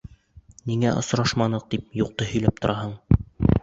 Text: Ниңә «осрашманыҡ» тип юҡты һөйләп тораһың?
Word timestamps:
Ниңә 0.71 0.93
«осрашманыҡ» 1.03 1.69
тип 1.77 1.87
юҡты 2.03 2.33
һөйләп 2.35 2.67
тораһың? 2.67 3.01